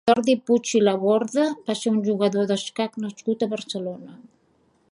Jordi 0.09 0.33
Puig 0.49 0.69
i 0.77 0.79
Laborda 0.85 1.43
va 1.67 1.75
ser 1.81 1.93
un 1.97 1.99
jugador 2.07 2.47
d'escacs 2.53 3.03
nascut 3.05 3.45
a 3.45 3.49
Barcelona. 3.53 4.17